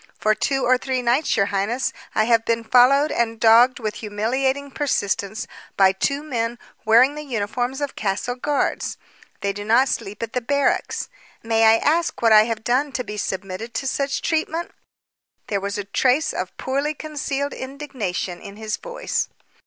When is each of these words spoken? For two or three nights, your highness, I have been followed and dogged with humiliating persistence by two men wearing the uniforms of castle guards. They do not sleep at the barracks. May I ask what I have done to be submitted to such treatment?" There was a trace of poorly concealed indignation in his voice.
For 0.17 0.33
two 0.33 0.65
or 0.65 0.79
three 0.79 1.03
nights, 1.03 1.37
your 1.37 1.45
highness, 1.45 1.93
I 2.15 2.23
have 2.23 2.43
been 2.43 2.63
followed 2.63 3.11
and 3.11 3.39
dogged 3.39 3.77
with 3.79 3.97
humiliating 3.97 4.71
persistence 4.71 5.45
by 5.77 5.91
two 5.91 6.23
men 6.23 6.57
wearing 6.85 7.13
the 7.13 7.21
uniforms 7.23 7.81
of 7.81 7.95
castle 7.95 8.33
guards. 8.33 8.97
They 9.41 9.53
do 9.53 9.63
not 9.63 9.89
sleep 9.89 10.23
at 10.23 10.33
the 10.33 10.41
barracks. 10.41 11.07
May 11.43 11.65
I 11.65 11.77
ask 11.77 12.19
what 12.19 12.31
I 12.31 12.45
have 12.45 12.63
done 12.63 12.91
to 12.93 13.03
be 13.03 13.15
submitted 13.15 13.75
to 13.75 13.85
such 13.85 14.23
treatment?" 14.23 14.71
There 15.49 15.61
was 15.61 15.77
a 15.77 15.83
trace 15.83 16.33
of 16.33 16.57
poorly 16.57 16.95
concealed 16.95 17.53
indignation 17.53 18.41
in 18.41 18.55
his 18.55 18.77
voice. 18.77 19.29